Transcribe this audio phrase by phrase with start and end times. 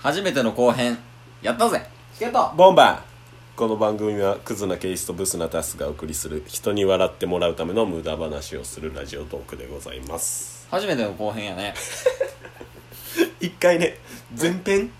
[0.00, 0.96] 初めての後編
[1.42, 1.84] やったぜ。
[2.14, 2.54] チケット。
[2.56, 3.58] ボンバー。
[3.58, 10.68] この番組はクズなケイスとブスなタスがお送りする人に笑ってもらうための無駄話をするラジオトークでございます。
[10.70, 11.74] 初めての後編やね。
[13.40, 13.98] 一回ね
[14.40, 14.92] 前編？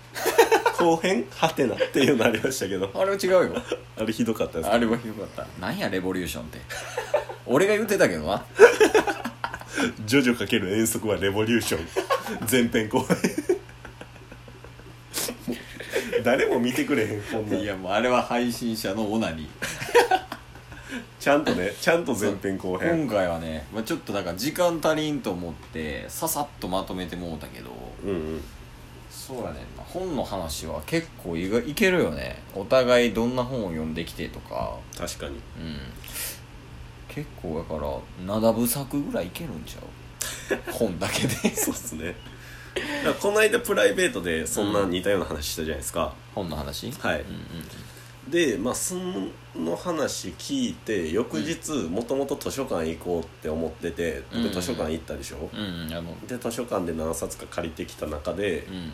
[0.77, 1.25] 後編？
[1.33, 2.91] はてなっていうのありましたけど。
[2.93, 3.61] あれは違うよ。
[3.97, 5.47] あれひどかったですあれはひどかった。
[5.65, 6.59] なんやレボリューションって。
[7.45, 8.43] 俺が言ってたけどな。
[10.05, 11.87] ジョジョかける遠足はレボリューション。
[12.51, 13.17] 前編後編
[16.23, 17.59] 誰も見てくれへんこんなん。
[17.59, 19.49] いやもうあれは配信者のオナニー。
[21.19, 23.05] ちゃんとねちゃんと前編後編。
[23.07, 27.71] 今回はね、まあ、ちょっとだから時間足りんと思ってささっとまとめてもうたけど。
[28.03, 28.43] うんうん。
[29.09, 32.41] そうだね、まあ本の話は結構いがいけるよね。
[32.55, 34.77] お互いどんな本を読んできてとか。
[34.97, 35.35] 確かに。
[35.35, 35.77] うん。
[37.07, 40.59] 結構だから灘部作ぐらいいけるんちゃう？
[40.71, 41.55] 本だけで。
[41.55, 42.15] そうっすね
[42.75, 46.91] だからこの間プライベートでそんな似たような話したじゃないですか、本の話？
[46.91, 47.21] はい。
[47.21, 47.45] うんうん
[48.27, 48.93] でまあそ
[49.55, 54.43] の話聞いて翌日もともと図書館行こうって思っててうん。
[54.43, 58.93] 僕図書館行ったでしょ、うんうんあので図書館で何冊か借りてきた中でうん。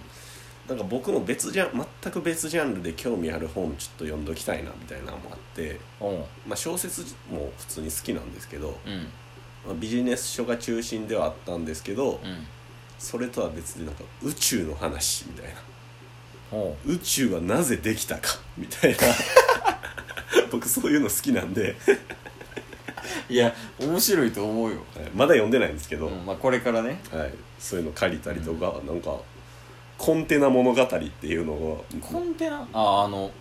[0.67, 6.17] なんか僕の別ジャン全く別ジャンルで興味ある本ちょっと読んどきたいなみたいなのもあって、おう。
[6.48, 9.08] まあ、小説も普通に好きなんですけど、うん。
[9.67, 12.48] まあ、ビジネス書が中心ではあったんですけど、うん
[12.98, 15.56] それとは別でなんか宇宙の話みたいな。
[16.86, 18.98] 宇宙はなぜできたか みたいな。
[20.52, 21.76] 僕そういうの好きなんで、
[23.30, 27.02] いや面白いと思うよ、はいまだ読んでないんですけど、うんまあ、これからね。
[27.12, 29.18] はい、そういうの借りたりとか、なんか
[29.98, 32.68] コンテナ物語っていうのがコンテナ？
[32.73, 33.32] ああの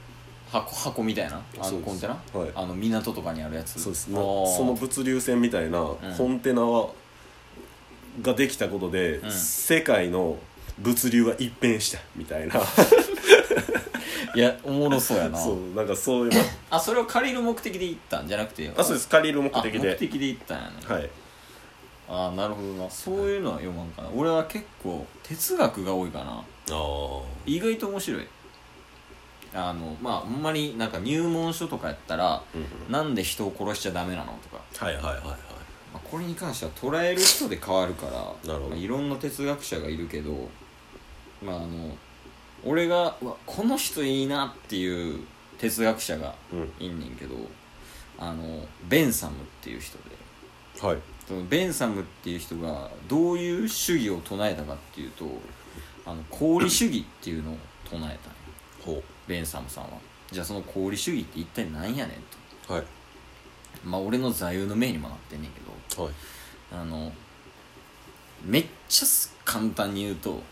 [0.51, 1.37] 箱箱みたいな？
[1.61, 1.85] あそうです。
[1.85, 2.51] のコンテナ、はい。
[2.55, 3.81] あの港とかにあるやつ。
[3.81, 4.09] そうです。
[4.11, 5.79] あねーその物流船みたいな
[6.17, 6.89] コンテナは、
[8.23, 9.31] ができたことで、ん。
[9.31, 10.39] 世界の
[10.79, 12.55] 物流が一変したみたいな。
[14.34, 15.39] いやおもろそうやな。
[15.39, 16.41] そうなんかそういうの。
[16.70, 18.73] あそれを借りる目的で行ったんじゃなくて。
[18.77, 19.09] あそうです。
[19.09, 19.91] 借りる目あ的で。
[19.91, 20.73] 目的で行ったんやね。
[20.86, 21.11] はい。
[22.08, 22.91] ああなるほどな。
[22.91, 24.08] そういうのは読まんかな。
[24.14, 26.33] 俺は結構哲学が多いかな。
[26.33, 28.27] ああ意外と面白い。
[29.55, 32.92] あのまあほんまになんか入門書とかやったら、うんうん。
[32.92, 35.25] なんで人を殺しちゃダメなのとか、はいはいはいはい
[35.95, 40.49] まあ、これに関しては捉える人で変わるからまあ、いろんな哲学者がいるけど
[41.41, 41.97] まああの
[42.65, 43.17] 俺が
[43.47, 45.25] この人いいなっていう
[45.59, 46.73] 哲学者がうん。
[46.81, 47.37] いんねんけど
[48.19, 50.05] あのベンサムっていう人で。
[50.87, 50.99] はい。
[51.29, 55.27] そのベンサムっていう人がどういう主義を唱えたかっていうと
[56.05, 57.57] あの功利主義っていうのを
[57.89, 58.19] 唱えたんよ
[58.85, 59.91] ほベンサムさんは。
[60.31, 62.17] じゃあその功利主義って一体何やねん
[62.67, 62.75] と。
[62.75, 62.85] うはい
[63.83, 65.61] まあ俺の座右の銘にもなってんねんけ
[65.96, 66.14] どはい。
[66.73, 67.12] あの
[68.45, 70.42] めっちゃす簡単に言うと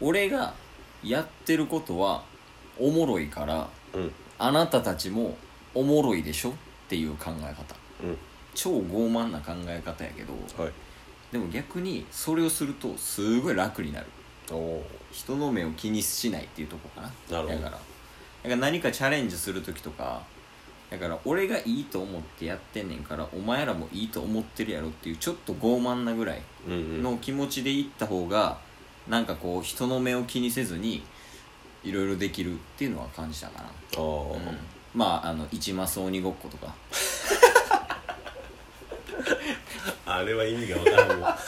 [0.00, 0.54] 俺が
[1.02, 2.22] やってることは
[2.78, 4.12] おもろいからうん。
[4.38, 5.36] あなたたちも
[5.74, 6.50] おもろいでしょ？
[6.50, 6.52] っ
[6.88, 7.74] ていう考え方。
[8.04, 8.16] うん。
[8.54, 10.72] 超傲慢な考え方やけどはい。
[11.32, 14.06] でも逆にそれをするとすごい楽になる。
[15.12, 17.08] 人の目を気にしないっていうとこかな。
[17.30, 17.78] だからだか
[18.44, 20.22] ら何かチャレンジする時とか
[20.90, 28.58] だから俺がいいと思ってやってんねんからお前らもいいと思ってるやろっていうちょっと傲慢なぐらいの気持ちでいった方が
[29.06, 31.02] なんかこう人の目を気にせずに
[31.84, 33.68] いろいろできるっていうのは感じたかな、
[34.02, 34.40] うん。
[34.94, 36.74] まああの一マス鬼ごっことか。
[40.06, 41.38] あれは意味が分からんわ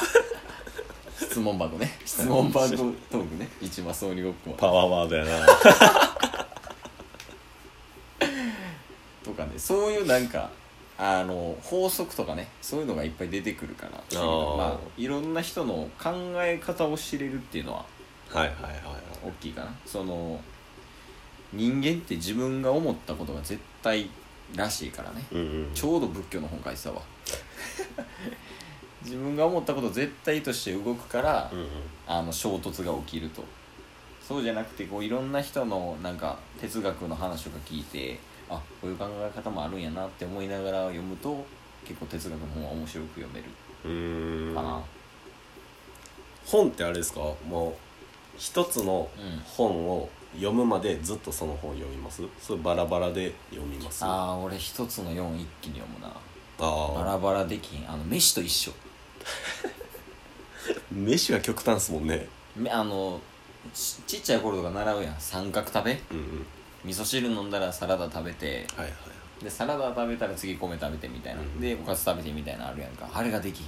[1.19, 1.99] 質問箱ね。
[2.05, 3.49] 質問箱トークね。
[3.61, 4.57] 一マス鬼ごっこは。
[4.59, 5.47] パワーワードやな
[9.25, 10.51] とかねそういうなんか
[10.99, 14.57] あの法則とかねそういうのがいっぱい出てくるからー。
[14.57, 17.85] まあいろんな人の考え方を知れるっていうのは
[18.29, 18.83] はいはいはいはい。
[19.25, 19.75] 大きいかな。
[19.85, 20.41] その
[21.53, 24.09] 人間って自分が思ったことが絶対
[24.55, 25.25] らしいからね。
[25.33, 25.71] うんうん。
[25.75, 27.03] ちょうど仏教の本書いてたわ。
[29.03, 31.67] 自分が思ったことを絶対として動くから、うんうん。
[32.07, 33.45] あの衝突が起きると。
[34.31, 41.45] そうじゃなくてこういろんな人のなんか哲学の話とか聞いてあこういう考え方もあるんやなって思いながら読むと
[41.87, 44.55] 結構哲学の本は面白く読める。
[44.55, 44.83] かな。
[46.47, 47.21] 本ってあれですか？
[47.49, 47.75] もう
[48.39, 49.41] 一つのうん。
[49.47, 52.23] 本を読むまでずっとその本読みます？
[52.41, 54.05] それバラバラで読みます？
[54.05, 56.13] あああ俺一つの4一気に読むな。
[56.59, 57.89] バあラバラできん。
[57.91, 58.73] あの飯と一緒。
[60.93, 62.27] 飯は極端っすもんね。
[62.57, 63.21] めあの
[63.73, 65.17] ちちっちゃい頃とか習うやん。
[65.19, 66.01] 三角食べ。
[66.11, 66.47] うんうん
[66.85, 69.45] 味噌汁飲んだらサラダ食べてはいはい。
[69.45, 71.61] でサラダ食べたら次米食べてみたいな、うん。
[71.61, 73.09] でおかず食べてみたいなのあるやんか。
[73.13, 73.67] あれができひん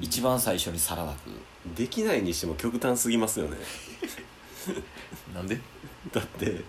[0.00, 3.56] 一番最初にサラダ食できないにしても極端すぎますよね。
[5.32, 5.58] う なんで？
[6.12, 6.62] だって、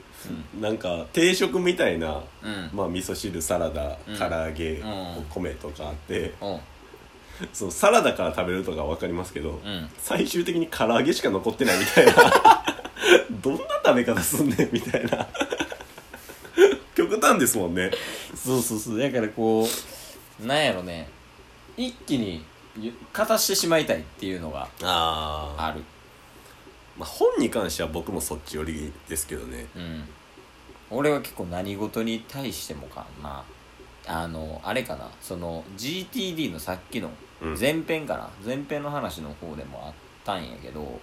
[0.59, 2.69] なんか定食みたいな、うん。
[2.73, 4.17] まあ味噌汁サラダうん。
[4.17, 5.25] 唐揚げ、うん。
[5.29, 6.59] 米とかあってうん。
[7.53, 9.89] そのサラダから食べるとか分かりますけど、うん。
[9.99, 12.13] 最終的に唐揚げしか残ってないみたいな
[13.41, 15.27] どんな食べ方すんねんみたいな。
[16.95, 17.91] 極端ですもんね。
[18.35, 18.99] そうそうそう。
[18.99, 19.67] だからこ
[20.41, 21.09] うなんやろね。
[21.77, 22.43] 一気に
[22.77, 25.81] ゆ片してしまいたいっていうのがああ、ある。
[26.97, 29.67] まあ、本に関しては僕もそっち寄りですけどね。
[29.75, 30.03] うん。
[30.89, 33.43] 俺は結構何事に対してもかな。
[34.07, 35.09] あのあれかな。
[35.21, 37.09] その GTD のさっきの
[37.41, 37.59] うん。
[37.59, 39.93] 前編かな、前編の話の方でもあっ
[40.25, 40.99] たんやけど、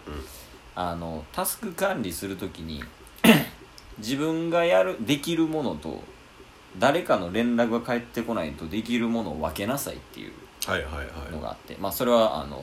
[0.76, 2.84] あのタスク管理するときに
[3.98, 6.04] 自分がやるできるものと
[6.78, 10.32] 誰かの連絡が返ってこないとできるものを分けなさいっていう
[11.32, 12.62] のがあって、まあそれはあの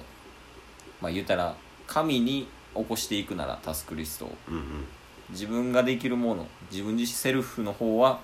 [1.01, 1.55] まあ言うたら
[1.87, 4.35] 紙に起こしていくならタスクリストを。
[4.47, 4.63] うんうん。
[5.29, 8.19] 自分ができるもの自分自身セルフの方は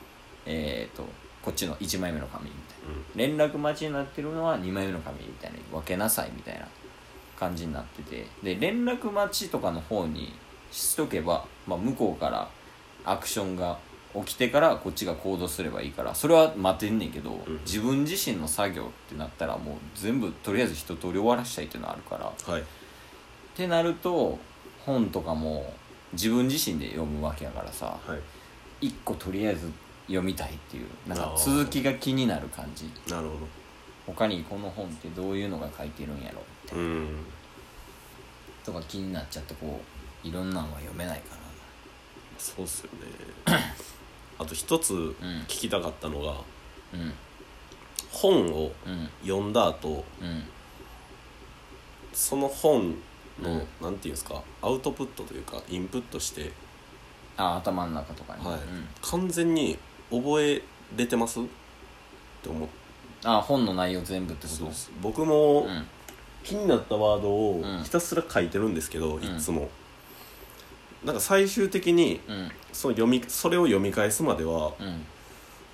[0.46, 1.08] えっ、と
[1.42, 3.38] こっちの1枚目の紙みたいな。
[3.38, 6.68] 連絡待ちになってるのは2枚目の紙みたいに分けなさいみたいな
[7.40, 8.28] 感じになってて。
[8.44, 10.34] で連絡待ちとかの方に
[10.72, 12.50] しとけば、まあ、向こうから
[13.06, 13.80] アクションが
[14.14, 17.60] 起きてからこっちが行動すればいいからそれは待てんねんけど、ん。
[17.66, 22.54] 自分自身の作業ってなったらもう全部とりあえず一通り終わらしたいっていうのがあるから。
[22.54, 22.62] はい。
[22.62, 22.66] っ
[23.56, 24.40] てなると
[24.86, 25.74] 本とかも
[26.14, 28.16] 自分自身で読むわけやからさは
[28.82, 28.88] い。
[28.88, 29.70] 一個とりあえず
[30.08, 31.58] 読みたいっていうなんかあー。
[31.58, 32.86] 続きが気になる感じ。
[33.12, 33.34] なるほ
[34.16, 37.08] 他にこの本ってどういうのが書いてるんやろみたいなどうん。
[38.66, 39.80] とか気になっちゃってこ
[40.24, 41.40] ういろんなのは読めないか
[42.40, 43.00] そうっすよね。
[44.40, 46.34] あと一つ聞きたかったのが、な
[46.94, 47.14] うん。
[48.10, 49.10] 本をうん。
[49.22, 50.44] 読んだ後うん。
[52.14, 52.96] その本
[53.42, 53.68] の、うん。
[53.82, 56.52] なんていうんですかアウトプットというかインプットして、
[57.36, 58.56] あ頭の中とかに、はい。
[58.56, 59.78] うん、完全に
[60.10, 60.64] 覚え
[60.96, 61.42] れてます？
[61.42, 61.44] っ
[62.42, 62.70] て思っ
[63.24, 64.58] あ本の内容全部ってこと？
[64.60, 65.86] そうです僕もうん
[66.42, 67.84] 気になったワードをうん。
[67.84, 69.24] ひたすら書いてるんですけど、ん。
[69.24, 69.70] いつも。
[71.04, 72.52] なんか最終的にうん。
[72.72, 74.84] その読みそれを読み返すまではう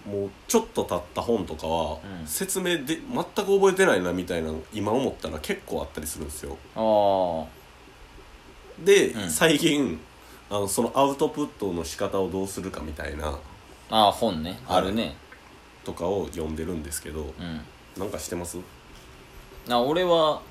[0.10, 0.12] ん。
[0.12, 2.28] もうちょっと経った本とかは、うん。
[2.28, 6.58] 説明で全く覚えてないなみたいなの今思ったら結構あったりするんですよ。
[6.76, 7.46] あ
[8.84, 9.30] で、うん。
[9.30, 10.00] 最近
[10.50, 13.28] あのそのアウトプットの仕方をどうするかみたいな。
[13.92, 14.60] あああ本ね。
[14.66, 15.16] はいあるね
[15.86, 17.62] とかを読んでるんですけどうん。
[17.98, 18.58] なんかしてます？
[19.70, 20.42] あ俺は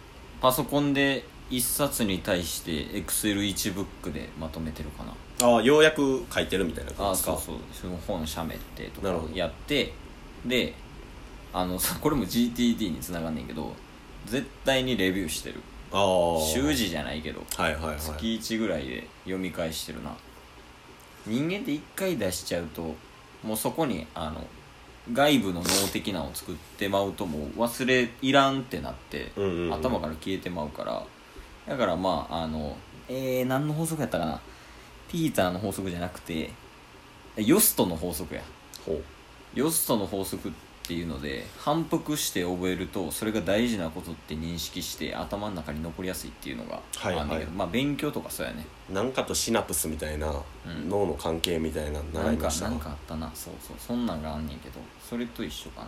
[0.41, 5.13] パソコンで一冊に対して Excel1 ブックでまとめてるかな。
[5.47, 7.37] ああようやく書いてるみたいなあ感じですか？
[7.37, 7.57] そうそう。
[7.73, 9.93] その本しゃべってとかやって
[10.47, 10.73] で
[11.53, 13.75] あのさ これも GTD につながんねんけど
[14.27, 15.61] 絶対にレビューしてる。
[15.93, 17.97] ああ習字じゃないけどはいはいはい。
[18.01, 20.17] 月1ぐらいで読み返してるな。
[21.27, 22.95] 人間って1回出しちゃうと
[23.43, 24.45] もうそこにあの
[25.13, 29.75] 外部の脳的なのを作ってまうともう忘れいらんってなって、うんうんうん。
[29.75, 31.05] 頭から消えてまうから。
[31.69, 32.77] だからまああの
[33.09, 34.41] えー、何の法則やったかな。
[35.09, 36.51] ピーターの法則じゃなくて
[37.37, 38.43] ヨストの法則や。
[39.55, 48.67] ヨストの法則っていうので反復して覚えるとそれが大事なことって認識して頭の中に残りやすいっていうのがあはいんねんけど、はいまあ勉強とかそうやね。
[48.93, 50.43] なんかとシナプスみたいな、ん。
[50.91, 52.69] 脳の関係みたいなのなんか習いました？
[52.69, 53.31] なんかあったな。
[53.35, 53.77] そうそう。
[53.79, 55.87] そんなんがあんねんけどそれと一緒かな、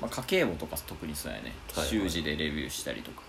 [0.00, 1.52] まあ、家計簿とか特にそうやね。
[1.74, 1.88] はいはい。
[1.88, 3.22] 習字でレビューしたりとか。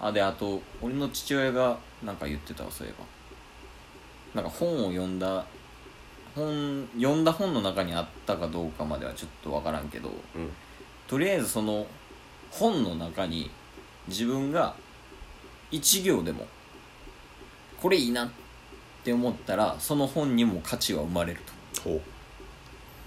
[0.00, 3.04] あであと俺の父親がなんか言ってたわそういえば。
[4.42, 5.46] なんか本を読んだ
[6.34, 10.50] 本読んだ本の中にあったかどうかまではちょっと分からんけどうん。
[11.06, 11.86] とりあえずその
[12.50, 13.50] 本の中に
[14.08, 14.74] 自分が
[15.70, 16.46] 一行でも
[17.80, 18.30] これいいなっ
[19.04, 21.40] て思ったらその本にも価値は生まれる
[21.74, 22.00] と。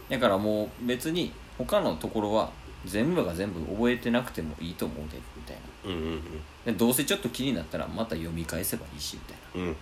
[0.09, 2.51] だからもう別に他のところは
[2.85, 5.55] 全部が全部覚えてなくてもいいと思うでみたい
[5.85, 5.91] な。
[5.91, 6.21] うんうん。
[6.65, 9.69] でどうせちょっと気になったらまた読み返せばいいしみたいな。
[9.69, 9.75] うん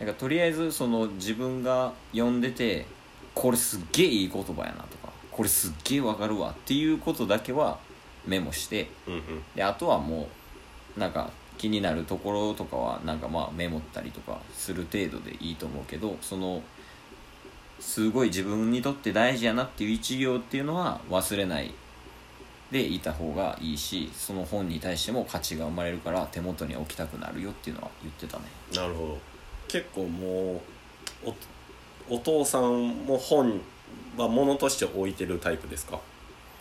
[0.00, 2.86] うんだからとりあえずその自分が読んでて
[3.34, 7.78] これすっげえいい言葉やなとかこれすっげえわかるわっていうことだけは
[8.26, 9.22] メモしてうんうん。
[9.54, 10.28] であとはも
[10.96, 16.62] うなんか気になるところとかはなんかまあメモったりとかする程度でいいと思うけどその
[17.80, 21.72] すごい自分にとって大事やなっていう一行っていうのは忘れない
[22.70, 28.44] でいた方がいいしその本に対しても価値が生まれるから手元に置きたくなるよっていうのは言ってたね。
[28.74, 29.18] なるほど
[29.76, 30.62] 結構も
[31.26, 31.30] う
[32.08, 33.60] おお父さんも本
[34.16, 36.00] は物として置いてるタイプですか？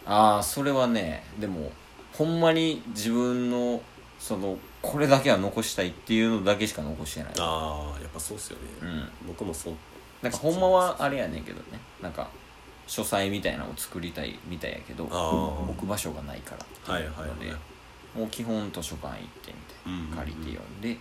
[0.06, 1.72] ああそれはねでも
[2.12, 3.82] ほんまに自分の
[4.20, 7.34] そのこれだけは残したいっていうのだけしか残してない。
[7.40, 9.10] ああやっぱそうっすよね、うん。
[9.28, 9.74] 僕もそう。
[10.22, 11.80] なんかほんまはあれやねんけどね。
[12.02, 12.28] なんか
[12.88, 16.56] 書斎みたいなのを作りたいみたいやけど置く場所がないか
[16.88, 17.52] らはいはいはいので
[18.14, 19.54] もう基本図書館行ってみたい
[19.88, 20.10] うんうんうん。
[20.12, 20.98] な借りて読んで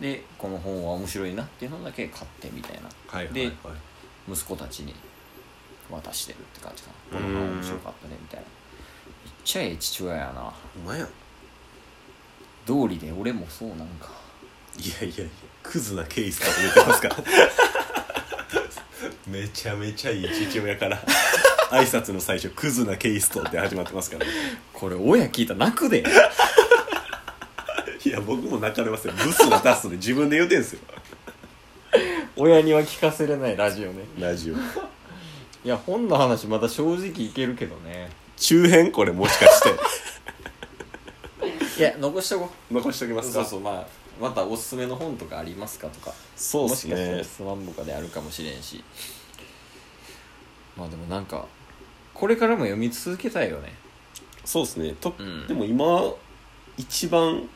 [0.00, 2.82] でこの本は面白いなっていうのだけ買ってみたいな。
[2.82, 3.54] ではいはいはい。
[4.30, 4.94] 息子たちに
[5.90, 7.22] 渡してるって感じかうなん。
[7.22, 8.46] この本面白かったねみたいな。
[9.24, 10.52] めっちゃええ父親やな。
[10.84, 11.08] お前や
[12.66, 14.10] 道理で俺もそうなんか。
[14.78, 15.30] いやいやいや
[15.62, 17.16] クズなケースと言ってますから。
[19.26, 20.98] めちゃめちゃいい父親から
[21.70, 24.32] 挨拶の最初クズなケースとって始まってますから、ね、
[24.72, 26.00] これ親聞いたら泣くで。
[26.00, 26.02] い
[28.14, 29.14] や僕も泣かれますよ。
[29.14, 30.80] ブスなタスで自分で言うてんすよ。
[32.36, 34.04] 親には聞かせれないラジオね。
[34.18, 34.54] ラジオ。
[34.54, 34.58] い
[35.64, 38.10] や本の話まだ正直いけるけどね。
[38.36, 39.70] 中編これもしかして。
[41.80, 42.50] いや残しとこ。
[42.70, 43.34] 残しときうますか。
[43.40, 43.86] そうそうまあ
[44.20, 46.12] またおすすめの本とかありますかとか。
[46.36, 48.84] そうっすもしかしたらねスマンボカであるかもしれんし。
[50.76, 51.46] まあでもなんか
[52.12, 53.74] これからも読み続けたいよね。
[54.44, 54.94] そうっすね。
[55.00, 55.46] と、うん。
[55.46, 56.12] でも今
[56.76, 57.48] 一番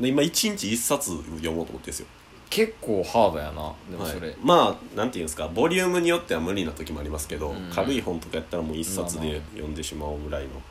[0.00, 2.06] 今一日一冊読もうと思ってるんですよ。
[2.52, 7.70] 結構ハードやなでもそれ、はい、まあなんていうんですかボリュームによっては無理な時もありますけど、うん。
[7.74, 10.62] 軽い本とかやったらもう一冊で読んでしまうぐらいのうん。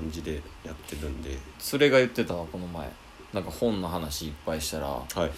[0.00, 1.36] 感じでやってるんで。
[1.58, 2.88] それが言ってたわこの前。
[3.34, 5.30] なんか本の話いっぱいしたらはい。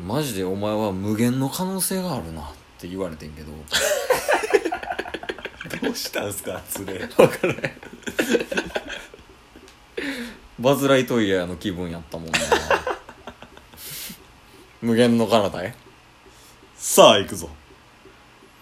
[0.00, 2.44] マジでお前は無限の可能性があるなっ
[2.78, 3.52] て言われてんけど。
[5.82, 7.60] どうしたんすかそれ分からへん
[10.60, 12.38] バズ・ライトイヤーの気分やったもんな。
[14.82, 15.74] 無限の彼方へ。
[16.76, 17.48] さあ行くぞ。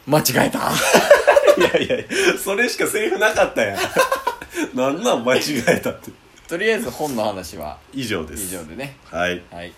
[0.07, 0.71] 間違えた。
[1.59, 2.05] いやいや
[2.39, 3.81] それしかセリフなかったやん。
[4.75, 6.13] なんなん間違えたって。
[6.47, 8.45] とりあえず本の話は以上です。
[8.45, 8.97] 以上でね。
[9.11, 9.43] はい。
[9.51, 9.73] はい